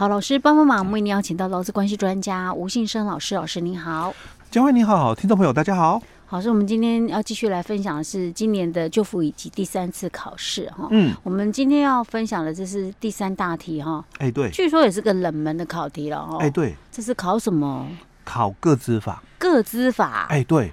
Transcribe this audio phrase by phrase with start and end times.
[0.00, 4.14] 好，老师帮帮忙，我们为您邀请到劳资关系专家吴信生老师，老师您好，
[4.50, 6.00] 江惠你好，听众朋友大家好。
[6.24, 10.88] 好，所以我们今天要继续来分享的是今年的旧辅以及第三次考试哈。
[10.90, 14.02] 嗯，我们今天要分享的这是第三大题哈。
[14.16, 16.38] 哎、欸，对，据说也是个冷门的考题了哈。
[16.38, 17.86] 哎、欸，对，这是考什么？
[18.24, 19.22] 考个资法。
[19.38, 20.28] 个资法。
[20.30, 20.72] 哎、欸，对，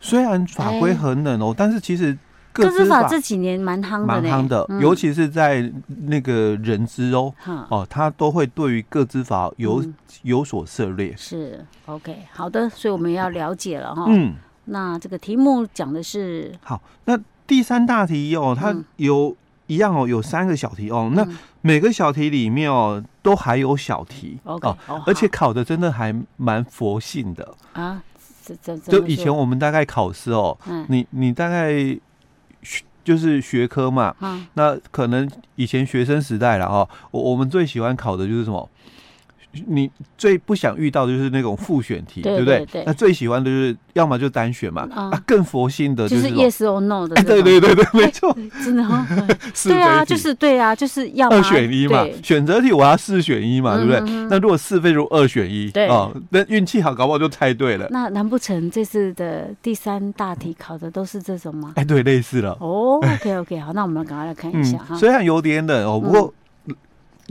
[0.00, 2.18] 虽然法规很冷哦、但是其实
[2.52, 5.70] 个资法这几年蛮夯的，蛮夯的，嗯、尤其是在
[6.06, 11.14] 那个人资哦、喔，哦，他都会对于个资法有、嗯、有所涉猎。
[11.16, 14.04] 是，OK，好的，所以我们要了解了哈。
[14.08, 14.34] 嗯。
[14.66, 19.34] 那这个题目讲的是好，那第三大题哦，它有
[19.66, 21.10] 一样哦，有三个小题哦。
[21.12, 21.26] 那
[21.62, 28.00] 每个小题里面哦，都还有小题哦，而且考的真的还蛮佛性的啊。
[28.84, 30.56] 就以前我们大概考试哦，
[30.88, 32.00] 你你大概学
[33.04, 34.14] 就是学科嘛，
[34.54, 38.68] 那可能以前学生时代了哦，我我们最喜欢考的就是什么？
[39.66, 42.66] 你最不想遇到的就是那种复选题，对不对？
[42.86, 48.32] 那最喜欢的就是要么就单选嘛，啊，更佛心的就是 yes or no 的，对对对对，没错，
[48.64, 49.06] 真的 哈，
[49.64, 54.00] 对啊，就是对啊，就是要二选一嘛，选择题我要四选一嘛，对不对？
[54.30, 57.88] 那如果是非如二选一，对啊，那运气好，搞不好就猜对了。
[57.90, 61.72] 那难不成这次的第三大题考的都是这种吗？
[61.74, 62.56] 哎，对，类似了。
[62.60, 64.96] 哦，OK OK，好，那我们赶快来看一下哈。
[64.96, 66.32] 虽然有点冷哦，不过。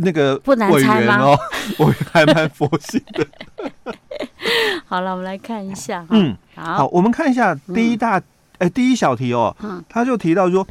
[0.01, 1.21] 那个不难猜吗？
[1.23, 1.39] 哦，
[1.77, 3.27] 我还蛮佛系的。
[4.85, 6.05] 好了，我们来看一下。
[6.09, 8.21] 嗯，好，我们看一下第一大，
[8.57, 9.55] 哎，第一小题哦，
[9.87, 10.65] 他就提到说，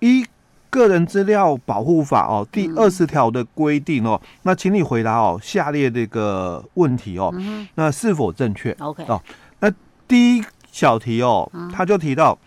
[0.00, 0.24] 依
[0.68, 7.32] 个人资料保护法哦第二十条的规定哦，那请你回答哦下列这个问题哦，
[7.76, 9.22] 那是否正确？OK 哦，
[9.60, 9.72] 那
[10.06, 12.38] 第一小题哦，他就提到，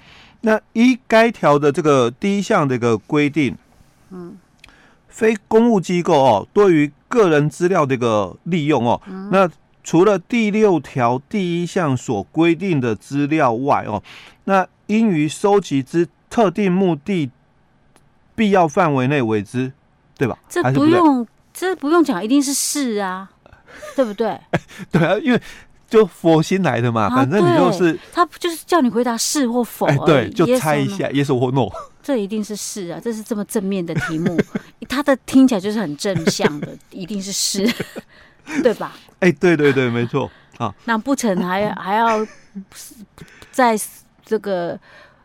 [0.42, 3.56] 那依该条的这个第一项这个规定，
[4.12, 4.38] 嗯。
[5.16, 9.50] 非公务机构哦，对于个人资料这个利用哦，嗯、那
[9.82, 14.04] 除了第六条第一项所规定的资料外哦，
[14.44, 17.32] 那应于收集之特定目的
[18.36, 19.72] 必要范围内为之，
[20.18, 20.38] 对吧？
[20.50, 23.30] 这不用，不这不用讲，一定是是啊，
[23.96, 24.38] 对不对？
[24.92, 25.42] 对啊，因为
[25.88, 31.72] 就佛心来的嘛，啊、反正你就是他就是叫你回答是或否，哎，对，就猜一下，yes or no。
[32.06, 34.40] 这一定是是啊，这是这么正面的题目，
[34.88, 37.68] 它的听起来就是很正向的，一定是是，
[38.62, 38.94] 对吧？
[39.22, 40.30] 哎，对对对，没错
[40.60, 40.72] 啊。
[40.86, 42.24] 那不成还还要
[43.52, 43.76] 在
[44.24, 44.80] 这个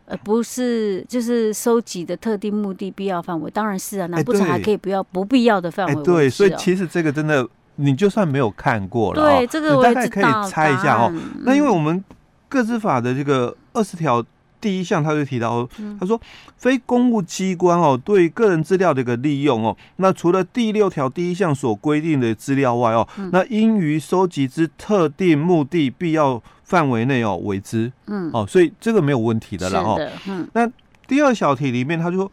[0.05, 4.07] 呃，不是就是收集的特定目的必要范围，当然是啊。
[4.07, 6.03] 那不成还可以不要不必要的范围？
[6.03, 11.13] 对，所以其实这个真的，你就算没有看过了，对这个我大概可以猜一下哦。
[11.41, 12.03] 那因为我们
[12.49, 14.25] 各自法的这个二十条。
[14.61, 15.67] 第一项他就提到，
[15.99, 16.21] 他说
[16.55, 29.99] 非公务机关哦，对个人资料的一个利用哦，那除了第六条第一项所规定的资料外哦，那应于收集之特定目的必要范围内哦为之，嗯，哦，所以这个没有问题的了哦。
[30.27, 30.69] 嗯，那
[31.07, 32.31] 第二小题里面他就说，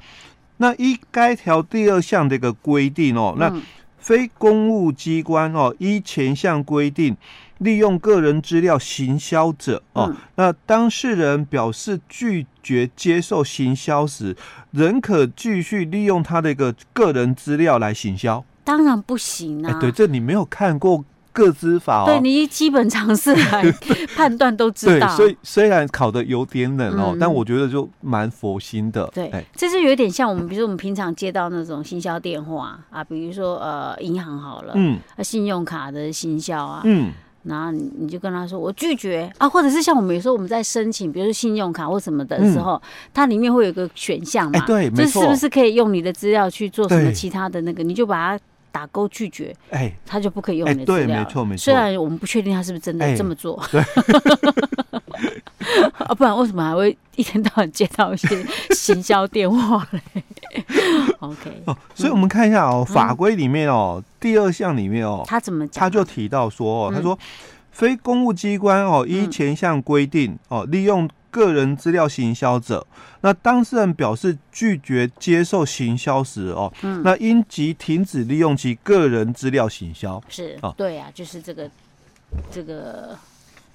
[0.59, 3.51] 那依该条第二项的一个规定哦，那
[3.99, 7.17] 非公务机关哦，依前项规定。
[7.59, 14.37] 利用个人资料行销者哦，嗯、那当事人表示拒绝接受行销时，
[14.71, 18.45] 仍可继续利用他的一个个人资料来行销？
[18.65, 19.73] 当然不行啊！
[19.73, 21.03] 欸、对，这你没有看过
[21.33, 23.65] 个资法哦，对你基本常识来
[24.15, 25.09] 判断都知道。
[25.09, 29.07] 对，所以虽然考的有点冷哦，嗯、但我觉得就蛮佛心的。
[29.15, 37.11] 对，欸、这是有点像我们，比如说我们平常接到那种行销电话啊，比如说呃银行好了，嗯，信用卡的行销啊，嗯。
[37.45, 42.81] 然后你你就跟他说，我拒绝啊，或者是像我们有时候我们在申请，比如说信用卡或什么的时候，嗯、
[43.15, 47.83] 它里面会有个选项嘛，欸、对，这是不是可以用你的资料去做什么其他的那个？
[47.83, 51.07] 你就把它打勾拒绝，哎、欸，他就不可以用你的资料、欸。
[51.07, 51.63] 对，没错没错。
[51.63, 53.63] 虽然我们不确定他是不是真的这么做。
[56.09, 60.01] 啊，不然为什么还会一天到晚接到一些 行销电话嘞
[61.21, 65.81] ？OK，哦，所以我们看一下哦，法规里面哦，第二项里面哦，他怎么讲？
[65.81, 67.17] 他就提到说哦，他说
[67.71, 72.87] 非公务机关哦，依前项规定哦，利用个人资料行销者，
[73.21, 80.23] 那当事人表示拒绝接受行销时哦，嗯那应即停止利用其个人资料行销。
[80.31, 81.71] 是哦，对啊，就是这个
[82.51, 83.17] 这个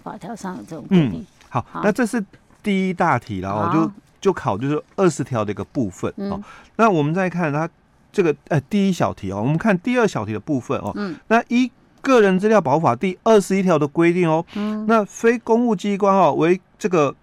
[0.04, 1.24] 法条上的这种规定。
[1.54, 2.24] 好，那这是
[2.64, 6.42] 第一大题，了哦就就考就是二十条的一个部分哦。
[6.78, 7.70] 那我们再看它
[8.12, 10.92] 这个呃第一小题哦，我们看第二小题的部分哦。
[10.96, 11.16] 嗯。
[11.28, 11.72] 那一
[12.02, 14.84] 个人资料保护法第二十一条的规定哦，嗯。
[14.88, 17.16] 那非公务机关哦为这个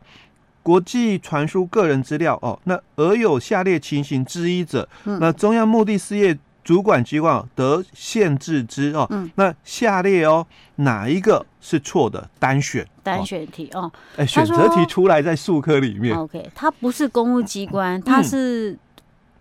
[0.62, 9.08] 国际传输个人资料哦，那而有下列情形之一者，那中央目的事业主管机关得限制之哦。
[9.10, 12.30] 嗯，那下列哦哪一个是错的？
[12.38, 13.90] 单选单选题哦。
[14.16, 16.16] 哎，选择题出来在数科里面。
[16.16, 18.78] OK，它不是公务机关，它是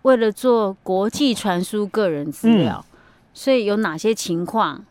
[0.02, 2.98] 为了做国际传输个人资料，嗯、
[3.34, 4.84] 所以有哪些情况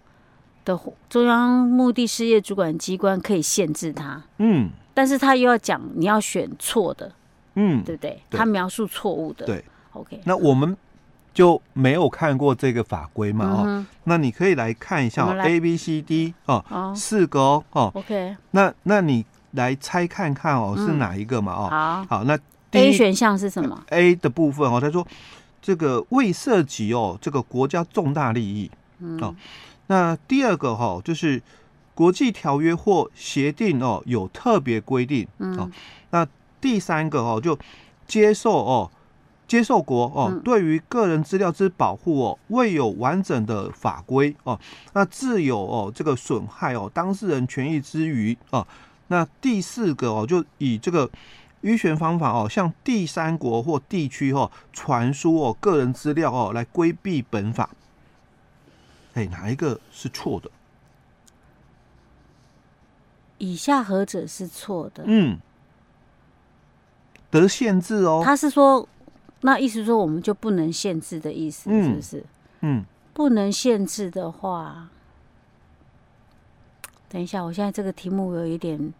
[0.65, 0.79] 的
[1.09, 4.21] 中央目的事业主管机关可以限制它？
[4.37, 7.11] 嗯，但是他又要讲你要选错的，
[7.55, 8.21] 嗯，对不对？
[8.29, 9.63] 他描述错误的，对。
[9.93, 10.77] OK，那我们。
[11.33, 13.45] 就没有看过这个法规嘛？
[13.45, 17.63] 哦、嗯，那你可以来看一下哦，A、B、C、D 哦，四个哦。
[17.71, 18.35] 哦，OK。
[18.51, 21.53] 那那你来猜看看哦，是哪一个嘛？
[21.53, 22.23] 哦，好，好。
[22.25, 22.37] 那
[22.71, 25.07] A 选项是什么？A 的部分哦，他说
[25.61, 28.69] 这个未涉及哦，这个国家重大利益。
[28.99, 29.17] 嗯。
[29.21, 29.33] 哦，
[29.87, 31.41] 那第二个哈、哦，就是
[31.95, 35.25] 国际条约或协定哦，有特别规定。
[35.37, 35.57] 嗯。
[35.57, 35.69] 哦，
[36.09, 36.27] 那
[36.59, 37.57] 第三个哦，就
[38.07, 38.91] 接受哦。
[39.49, 44.57] 接受国哦，对于个人资料之保护哦，未有完整的法规哦，
[44.93, 48.65] 那自有哦这个损害哦当事人权益之余哦，
[49.07, 51.09] 那第四个哦，就以这个
[51.63, 57.71] 迂旋方法哦，向第三国或地区哦传输哦个人资料哦，来规避本法。
[59.15, 60.51] 哎，哪一个是错的？
[63.39, 65.03] 以下何者是错的？
[65.07, 65.39] 嗯，
[67.31, 68.21] 得限制哦。
[68.23, 68.87] 他是说。
[69.41, 72.25] 那意思说我们就不能限制的意思是不是？
[72.61, 72.83] 嗯，
[73.13, 74.89] 不能限制的话，
[77.07, 78.93] 等一下，我现在这个题目有一点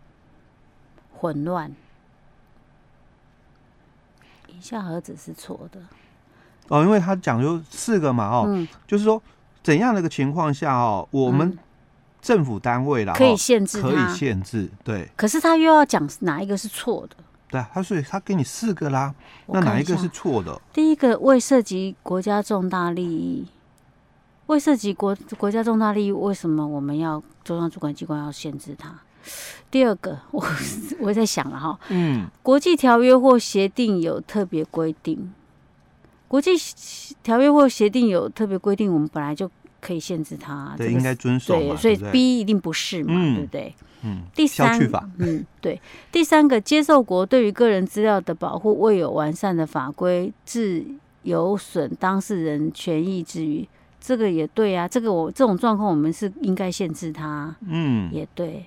[1.18, 1.76] 混乱。
[4.48, 5.80] 以下盒子是错的？
[6.70, 9.22] 哦，因为他讲究四个嘛，哦，嗯，就是说
[9.62, 11.58] 怎样的一个情况下哦，我们
[12.22, 15.10] 政府单位啦，可以限制，可以限制，对。
[15.16, 17.16] 可是他又要讲哪一个是错的？
[17.50, 19.13] 对，他所以他给你四个啦，
[19.48, 20.62] 那哪一个是错的？
[20.72, 23.48] 第一个未涉及国家重大利益，
[24.46, 29.00] 未涉及国国家重大利益，为什么我们要中央主管机关要限制它？
[29.69, 30.44] 第二个， 我
[31.00, 35.34] 我在想了哈，嗯，国际条约或协定有特别规定，
[36.28, 36.52] 国际
[37.22, 39.50] 条约或协定有特别规定，我们本来就
[39.81, 43.75] 可以限制它，对，应该遵守，对，所以 B 一定不是嘛，对不对？
[44.04, 44.80] 嗯，第三，
[45.18, 45.81] 嗯，对，
[46.12, 50.86] 第三个接受国对于个人资料的保护未有完善的法规，致
[51.24, 53.68] 有损当事人权益之余，
[54.00, 58.66] 这个也对啊，这个我这种状况我们是应该限制他，嗯，也对。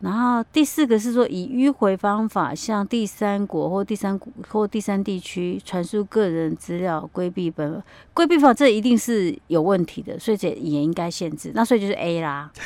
[0.00, 7.82] 然后第四个是说以迂回方法向第三国或第三或第三地区传输个人资料，规避本
[8.12, 11.52] 规避法，这一定是有问题的，所以这也应该限制。
[11.54, 12.50] 那所以就是 A 啦。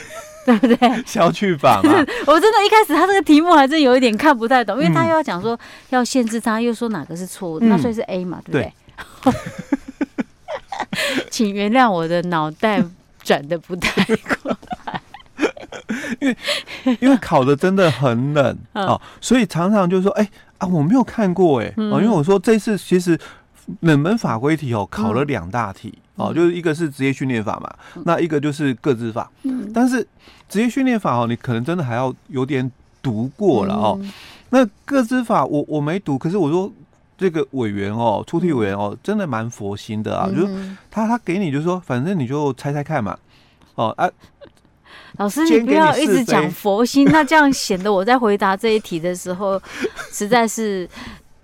[0.46, 1.04] 对不对？
[1.04, 1.92] 消去法嘛。
[2.26, 5.56] 我真的，一开始他这个题目还真有一点看不太懂，因为他又要讲说
[5.90, 8.72] 要限制他，又说哪个是错误，嗯、那所以是 A 嘛，对不对？
[9.22, 9.32] 对
[11.30, 12.82] 请原谅我的脑袋
[13.22, 14.56] 转的不太快，
[16.20, 16.36] 因为
[17.00, 20.28] 因为考的真的很冷啊、哦，所以常常就是说，哎
[20.58, 23.18] 啊，我没有看过哎，哦，因为我说这次其实
[23.80, 25.92] 冷门法规题哦，考了两大题。
[26.16, 29.30] 哦，就是一个是职业训练法嘛，那一个就是各自法。
[29.44, 30.06] 嗯，但是
[30.50, 32.70] 职业训练法哦，你可能真的还要有点
[33.00, 33.98] 读过了哦。
[34.02, 34.12] 嗯、
[34.50, 36.70] 那各自法我我没读，可是我说
[37.16, 40.28] 这个委员哦，出题委员哦，真的蛮佛心的啊。
[40.30, 43.16] 嗯、就是他他给你就是说，反正你就猜猜看嘛。
[43.76, 44.06] 哦啊，
[45.20, 49.60] 老师你不要一直讲佛心，那这样显得我在回答这一题的时候，
[50.10, 50.88] 实在是，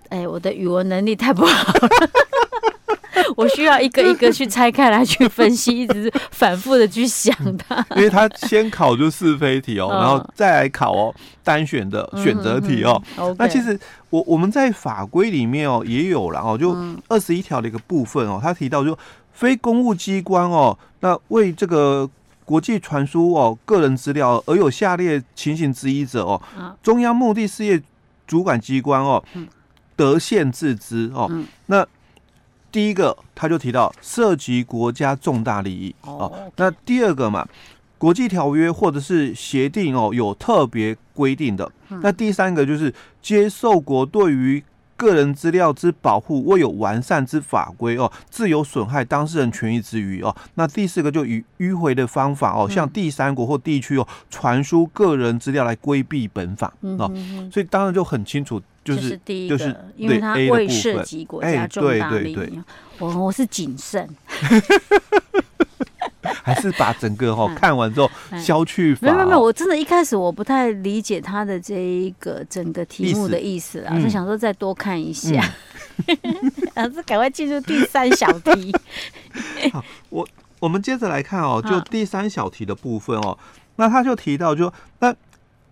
[0.09, 1.89] 哎，我的语文能力太不好了。
[3.35, 7.85] 我需要一个一个去拆开来去分析，一直反复的去想它。
[7.95, 12.99] 因为他先考就是非题哦，然后再来考哦单选的选择题哦。
[13.37, 13.79] 那其实
[14.09, 16.75] 我我们在法规里面哦也有了哦，就
[17.09, 18.97] 二十一条的一个部分哦，他提到就
[19.33, 22.09] 非公务机关哦，那为这个
[22.47, 26.41] 国际传输哦个人资料而有下列情形之一者哦，
[26.81, 27.79] 中央目的事业
[28.25, 29.21] 主管机关哦
[29.95, 31.29] 得限制之哦，
[31.65, 31.85] 那。
[32.69, 36.29] 第一个，他就提到涉及国家重大利益哦。
[36.29, 36.33] Oh.
[36.57, 37.47] 那第二个嘛，
[37.97, 41.71] 国际条约或者是协定哦，有特别规定的。
[41.89, 44.61] 嗯、那第三个就是接受国对于
[44.97, 50.35] 个人资料之保护未有完善之法规哦，自由损害当事人权益之余哦。
[50.55, 57.09] 那第四个就以迂回的方法哦，向第三国或地区哦传输个人资料来规避本法哦。
[57.49, 58.61] 所以当然就很清楚。
[58.87, 59.57] 就是第一个，
[59.97, 62.61] 因为它未涉及国家重大利益。
[62.99, 64.07] 我我是谨慎，
[66.47, 68.09] 还是把整个哈 看完之后
[68.41, 69.01] 消去法？
[69.01, 75.43] 没有没有，我真的一开始我不太理解他的这一个整个题目的意思啊，就想说再多看一下。
[76.75, 78.73] 老师赶快进入第三小题。
[79.73, 80.25] 好，我
[80.59, 83.37] 我们接着来看哦，就第三小题的部分哦，
[83.75, 85.13] 那他就提到就那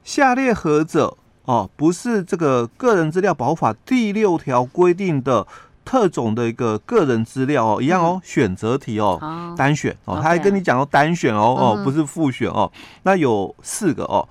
[0.04, 1.16] 下列何者
[1.46, 5.48] 哦，不是这个个人资料保护法第六条规定的
[5.86, 12.70] 特种的一个个人资料哦，一样哦，选择题哦，单选哦，他还跟你讲到单选哦哦，不是复选哦，
[13.04, 14.28] 那有四个哦，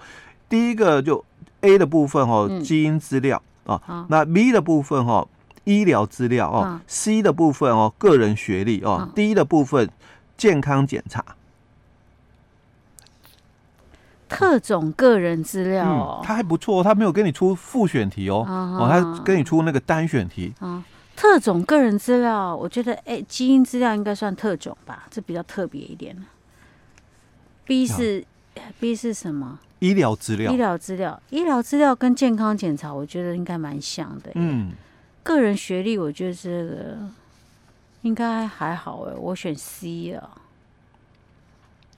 [0.48, 1.24] 第一个就
[1.62, 5.26] A 的部分哦，基因资料哦，那 B 的部分哦。
[5.66, 9.88] 医疗资料哦、嗯、，C 的部分哦，个人学历哦、嗯、，D 的部分
[10.36, 11.24] 健康检查，
[14.28, 20.52] 特种个人资料哦，他、嗯、还不错，他没有跟你出复选题哦，嗯、哦，他跟你出那个单选题。
[20.60, 20.84] 嗯，
[21.16, 26.16] 特种个人资料，我觉得哎，基因资料应该算特种吧，这比较特别一点。
[27.64, 29.58] B 是、嗯、B 是什么？
[29.78, 34.30] 医疗资料，医疗资料，医疗资料跟健康检查，我觉得应该蛮像的。
[34.34, 34.72] 嗯。
[35.22, 36.98] 个人学历，我觉得这个
[38.02, 40.30] 应该还好哎，我选 C 啊。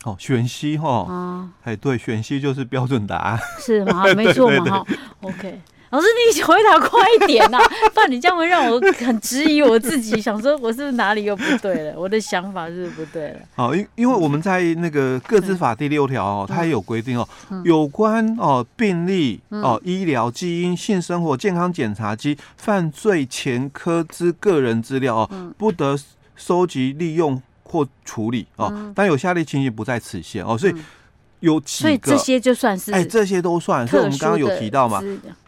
[0.05, 1.05] 哦，选 C 哈。
[1.13, 3.39] 啊，哎，对，选 C 就是标准答案。
[3.59, 4.05] 是吗？
[4.15, 4.87] 没错嘛，哈。
[5.23, 5.61] OK。
[5.91, 7.65] 老师，你回答快一点呐、啊！
[7.95, 11.95] 不然你这样会让我很质疑我自己，想说我是不是哪里又不对了？
[11.97, 13.37] 我的想法是不是不对了？
[13.55, 17.29] 好， 因因为我们在那个个资法第六条哦，它也有规定哦，
[17.65, 25.97] 有关哦病例哦医疗基因性生活健康检查及犯罪前科之个人资料哦，不得
[26.35, 30.75] 收集利用或处理哦，但有下列情形不在此限哦，所以
[31.41, 35.01] 有几个，所以这些就算是哎，这些都算，所以我们刚刚有提到嘛。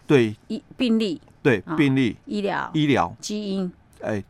[0.08, 4.24] 对，医病例，对病例，医疗，医疗，基因，哎，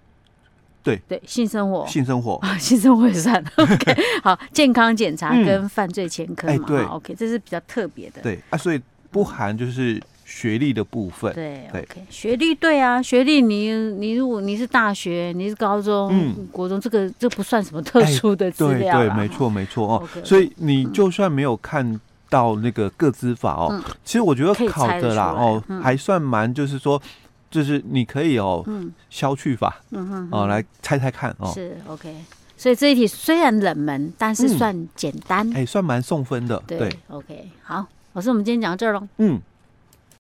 [0.82, 3.96] 对对，性生活，性生活啊，性生活也算 OK。
[4.24, 8.20] 好，健康检查跟犯罪前科嘛，对，OK，这是比较特别的。
[8.22, 8.82] 对啊，所以
[9.12, 11.32] 不含就是学历的部分。
[11.32, 18.98] 对，OK，学历对啊，学历你你如果你是大学，你是高中、国中，这个这不算什么特殊的资料。
[18.98, 20.08] 对，没错没错哦。
[20.24, 22.00] 所以你就算没有看。
[22.28, 27.00] 到那个各资法哦，嗯、其实我觉得考的啦哦，嗯、还算蛮，就是说，
[27.50, 32.14] 就是你可以哦，嗯、消去法，嗯哼，哼，哦，来猜猜看哦，是 OK，
[32.56, 39.40] 所以这一题虽然冷门，但是算简单，哎、算蛮送分的，对，对，OK，好，老师，我们今天讲到这儿喽，嗯。